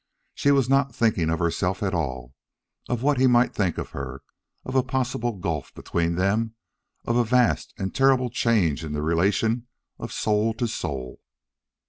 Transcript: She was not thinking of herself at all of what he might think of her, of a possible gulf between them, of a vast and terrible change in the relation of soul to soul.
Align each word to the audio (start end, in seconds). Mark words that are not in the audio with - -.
She 0.33 0.49
was 0.49 0.67
not 0.67 0.95
thinking 0.95 1.29
of 1.29 1.37
herself 1.37 1.83
at 1.83 1.93
all 1.93 2.33
of 2.89 3.03
what 3.03 3.19
he 3.19 3.27
might 3.27 3.53
think 3.53 3.77
of 3.77 3.91
her, 3.91 4.23
of 4.65 4.73
a 4.75 4.81
possible 4.81 5.33
gulf 5.33 5.71
between 5.75 6.15
them, 6.15 6.55
of 7.05 7.15
a 7.17 7.23
vast 7.23 7.75
and 7.77 7.93
terrible 7.93 8.31
change 8.31 8.83
in 8.83 8.93
the 8.93 9.03
relation 9.03 9.67
of 9.99 10.11
soul 10.11 10.55
to 10.55 10.67
soul. 10.67 11.21